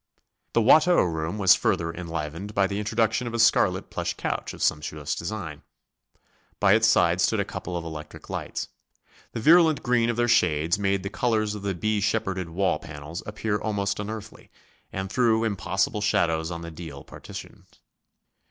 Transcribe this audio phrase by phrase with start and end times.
[0.53, 4.63] The Watteau room was further enlivened by the introduction of a scarlet plush couch of
[4.63, 5.61] sumptuous design.
[6.59, 8.69] By its side stood a couple of electric lights.
[9.33, 13.21] The virulent green of their shades made the colours of the be shepherded wall panels
[13.27, 14.49] appear almost unearthly,
[14.91, 17.67] and threw impossible shadows on the deal partition.